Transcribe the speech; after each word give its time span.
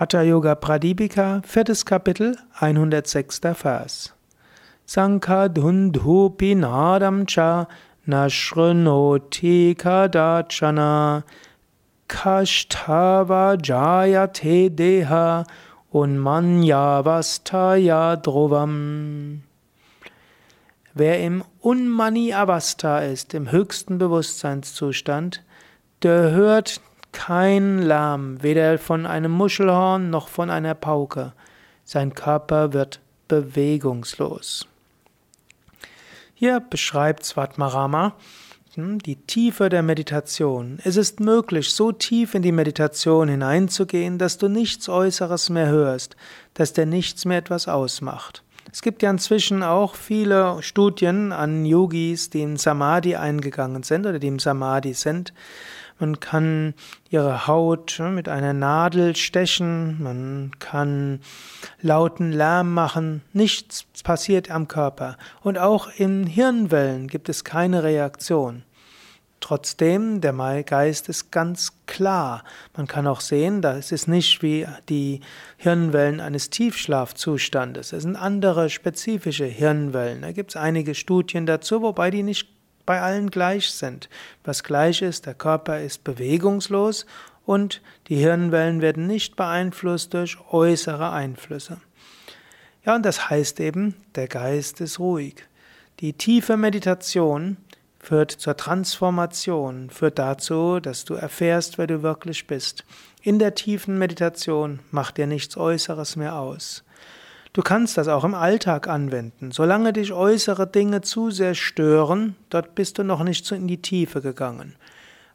Hatha 0.00 0.22
Yoga 0.22 0.54
Pradipika, 0.54 1.42
viertes 1.44 1.84
Kapitel, 1.84 2.38
106. 2.58 3.40
Vers. 3.62 4.14
Sankadundhupi 4.86 6.56
nadam 6.56 7.26
cha 7.26 7.66
nashrunoti 8.08 9.76
kadachana 9.76 11.24
kashtava 12.08 13.58
jayate 13.58 14.70
deha 14.70 15.44
unmanyavastaya 15.92 18.16
dhruvam. 18.22 19.42
Wer 20.94 21.20
im 21.20 21.44
Unmani 21.60 22.32
Avastha 22.32 23.00
ist, 23.00 23.34
im 23.34 23.52
höchsten 23.52 23.98
Bewusstseinszustand, 23.98 25.42
der 26.02 26.30
hört 26.30 26.80
kein 27.12 27.78
Lärm, 27.78 28.42
weder 28.42 28.78
von 28.78 29.06
einem 29.06 29.32
Muschelhorn 29.32 30.10
noch 30.10 30.28
von 30.28 30.50
einer 30.50 30.74
Pauke. 30.74 31.32
Sein 31.84 32.14
Körper 32.14 32.72
wird 32.72 33.00
bewegungslos. 33.28 34.66
Hier 36.34 36.60
beschreibt 36.60 37.24
Svatmarama 37.24 38.14
hm, 38.74 39.00
die 39.00 39.16
Tiefe 39.16 39.68
der 39.68 39.82
Meditation. 39.82 40.78
Es 40.84 40.96
ist 40.96 41.20
möglich, 41.20 41.74
so 41.74 41.92
tief 41.92 42.34
in 42.34 42.42
die 42.42 42.52
Meditation 42.52 43.28
hineinzugehen, 43.28 44.16
dass 44.16 44.38
du 44.38 44.48
nichts 44.48 44.88
Äußeres 44.88 45.50
mehr 45.50 45.66
hörst, 45.66 46.16
dass 46.54 46.72
dir 46.72 46.86
nichts 46.86 47.24
mehr 47.24 47.38
etwas 47.38 47.68
ausmacht. 47.68 48.44
Es 48.72 48.82
gibt 48.82 49.02
ja 49.02 49.10
inzwischen 49.10 49.62
auch 49.62 49.94
viele 49.94 50.62
Studien 50.62 51.32
an 51.32 51.64
Yogis, 51.64 52.30
die 52.30 52.42
in 52.42 52.56
Samadhi 52.56 53.16
eingegangen 53.16 53.82
sind 53.82 54.06
oder 54.06 54.18
die 54.18 54.28
im 54.28 54.38
Samadhi 54.38 54.92
sind. 54.92 55.32
Man 55.98 56.18
kann 56.18 56.72
ihre 57.10 57.46
Haut 57.46 58.00
mit 58.00 58.28
einer 58.28 58.54
Nadel 58.54 59.16
stechen, 59.16 60.02
man 60.02 60.52
kann 60.58 61.20
lauten 61.82 62.32
Lärm 62.32 62.72
machen, 62.72 63.20
nichts 63.34 63.84
passiert 64.02 64.50
am 64.50 64.66
Körper. 64.66 65.18
Und 65.42 65.58
auch 65.58 65.88
in 65.94 66.26
Hirnwellen 66.26 67.06
gibt 67.06 67.28
es 67.28 67.44
keine 67.44 67.82
Reaktion. 67.82 68.62
Trotzdem, 69.40 70.20
der 70.20 70.62
Geist 70.64 71.08
ist 71.08 71.32
ganz 71.32 71.72
klar. 71.86 72.44
Man 72.76 72.86
kann 72.86 73.06
auch 73.06 73.22
sehen, 73.22 73.62
das 73.62 73.90
ist 73.90 74.06
nicht 74.06 74.42
wie 74.42 74.66
die 74.90 75.20
Hirnwellen 75.56 76.20
eines 76.20 76.50
Tiefschlafzustandes. 76.50 77.94
Es 77.94 78.02
sind 78.02 78.16
andere 78.16 78.68
spezifische 78.68 79.46
Hirnwellen. 79.46 80.22
Da 80.22 80.32
gibt 80.32 80.50
es 80.50 80.56
einige 80.56 80.94
Studien 80.94 81.46
dazu, 81.46 81.80
wobei 81.80 82.10
die 82.10 82.22
nicht 82.22 82.48
bei 82.84 83.00
allen 83.00 83.30
gleich 83.30 83.70
sind. 83.70 84.10
Was 84.44 84.62
gleich 84.62 85.00
ist, 85.00 85.24
der 85.24 85.34
Körper 85.34 85.80
ist 85.80 86.04
bewegungslos 86.04 87.06
und 87.46 87.80
die 88.08 88.16
Hirnwellen 88.16 88.82
werden 88.82 89.06
nicht 89.06 89.36
beeinflusst 89.36 90.12
durch 90.12 90.38
äußere 90.50 91.10
Einflüsse. 91.12 91.80
Ja, 92.84 92.94
und 92.94 93.04
das 93.04 93.30
heißt 93.30 93.60
eben, 93.60 93.94
der 94.14 94.28
Geist 94.28 94.80
ist 94.80 94.98
ruhig. 94.98 95.36
Die 96.00 96.12
tiefe 96.12 96.56
Meditation 96.56 97.56
führt 98.00 98.32
zur 98.32 98.56
Transformation, 98.56 99.90
führt 99.90 100.18
dazu, 100.18 100.80
dass 100.80 101.04
du 101.04 101.14
erfährst, 101.14 101.78
wer 101.78 101.86
du 101.86 102.02
wirklich 102.02 102.46
bist. 102.46 102.84
In 103.22 103.38
der 103.38 103.54
tiefen 103.54 103.98
Meditation 103.98 104.80
macht 104.90 105.18
dir 105.18 105.26
nichts 105.26 105.56
Äußeres 105.56 106.16
mehr 106.16 106.36
aus. 106.36 106.82
Du 107.52 107.62
kannst 107.62 107.98
das 107.98 108.08
auch 108.08 108.24
im 108.24 108.34
Alltag 108.34 108.88
anwenden. 108.88 109.50
Solange 109.50 109.92
dich 109.92 110.12
äußere 110.12 110.66
Dinge 110.66 111.02
zu 111.02 111.30
sehr 111.30 111.54
stören, 111.54 112.36
dort 112.48 112.74
bist 112.74 112.98
du 112.98 113.04
noch 113.04 113.22
nicht 113.22 113.44
so 113.44 113.54
in 113.54 113.68
die 113.68 113.82
Tiefe 113.82 114.22
gegangen. 114.22 114.76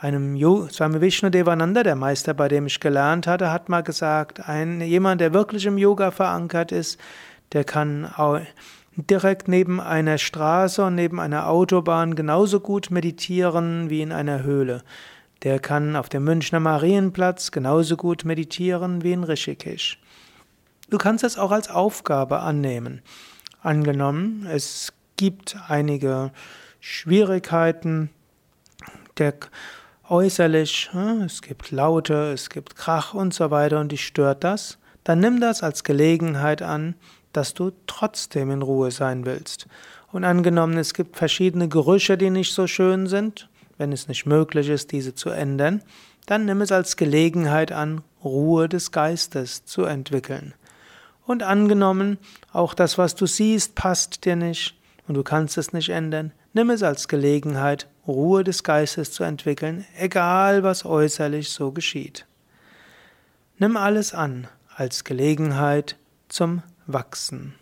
Einem 0.00 0.36
Swami 0.70 1.00
Vishnu 1.00 1.28
Devananda, 1.28 1.82
der 1.82 1.96
Meister, 1.96 2.32
bei 2.32 2.48
dem 2.48 2.66
ich 2.66 2.80
gelernt 2.80 3.26
hatte, 3.26 3.52
hat 3.52 3.68
mal 3.68 3.82
gesagt, 3.82 4.48
ein, 4.48 4.80
jemand, 4.80 5.20
der 5.20 5.34
wirklich 5.34 5.66
im 5.66 5.76
Yoga 5.76 6.10
verankert 6.10 6.72
ist, 6.72 6.98
der 7.52 7.64
kann 7.64 8.06
auch 8.16 8.40
direkt 9.06 9.46
neben 9.46 9.80
einer 9.80 10.18
Straße 10.18 10.84
und 10.84 10.96
neben 10.96 11.20
einer 11.20 11.48
Autobahn 11.48 12.16
genauso 12.16 12.60
gut 12.60 12.90
meditieren 12.90 13.90
wie 13.90 14.02
in 14.02 14.12
einer 14.12 14.42
Höhle. 14.42 14.82
Der 15.44 15.60
kann 15.60 15.94
auf 15.94 16.08
dem 16.08 16.24
Münchner 16.24 16.58
Marienplatz 16.58 17.52
genauso 17.52 17.96
gut 17.96 18.24
meditieren 18.24 19.04
wie 19.04 19.12
in 19.12 19.22
Rishikesh. 19.22 20.00
Du 20.90 20.98
kannst 20.98 21.22
es 21.22 21.38
auch 21.38 21.52
als 21.52 21.70
Aufgabe 21.70 22.40
annehmen. 22.40 23.02
Angenommen, 23.62 24.46
es 24.50 24.92
gibt 25.16 25.56
einige 25.68 26.32
Schwierigkeiten 26.80 28.10
der 29.18 29.34
äußerlich, 30.08 30.90
hm, 30.92 31.22
es 31.22 31.42
gibt 31.42 31.70
Laute, 31.70 32.32
es 32.32 32.50
gibt 32.50 32.76
Krach 32.76 33.14
und 33.14 33.34
so 33.34 33.50
weiter 33.50 33.80
und 33.80 33.92
dich 33.92 34.06
stört 34.06 34.42
das, 34.42 34.78
dann 35.04 35.20
nimm 35.20 35.40
das 35.40 35.62
als 35.62 35.84
Gelegenheit 35.84 36.62
an, 36.62 36.94
dass 37.38 37.54
du 37.54 37.70
trotzdem 37.86 38.50
in 38.50 38.62
Ruhe 38.62 38.90
sein 38.90 39.24
willst. 39.24 39.68
Und 40.10 40.24
angenommen, 40.24 40.76
es 40.76 40.92
gibt 40.92 41.16
verschiedene 41.16 41.68
Gerüche, 41.68 42.18
die 42.18 42.30
nicht 42.30 42.52
so 42.52 42.66
schön 42.66 43.06
sind, 43.06 43.48
wenn 43.76 43.92
es 43.92 44.08
nicht 44.08 44.26
möglich 44.26 44.68
ist, 44.68 44.90
diese 44.90 45.14
zu 45.14 45.30
ändern, 45.30 45.82
dann 46.26 46.46
nimm 46.46 46.62
es 46.62 46.72
als 46.72 46.96
Gelegenheit 46.96 47.70
an, 47.70 48.02
Ruhe 48.24 48.68
des 48.68 48.90
Geistes 48.90 49.64
zu 49.64 49.84
entwickeln. 49.84 50.52
Und 51.26 51.44
angenommen, 51.44 52.18
auch 52.52 52.74
das, 52.74 52.98
was 52.98 53.14
du 53.14 53.26
siehst, 53.26 53.76
passt 53.76 54.24
dir 54.24 54.34
nicht 54.34 54.76
und 55.06 55.14
du 55.14 55.22
kannst 55.22 55.58
es 55.58 55.72
nicht 55.72 55.90
ändern, 55.90 56.32
nimm 56.54 56.70
es 56.70 56.82
als 56.82 57.06
Gelegenheit, 57.06 57.86
Ruhe 58.08 58.42
des 58.42 58.64
Geistes 58.64 59.12
zu 59.12 59.22
entwickeln, 59.22 59.86
egal 59.96 60.64
was 60.64 60.84
äußerlich 60.84 61.50
so 61.50 61.70
geschieht. 61.70 62.26
Nimm 63.58 63.76
alles 63.76 64.12
an 64.12 64.48
als 64.74 65.04
Gelegenheit 65.04 65.94
zum 66.28 66.62
wachsen. 66.88 67.54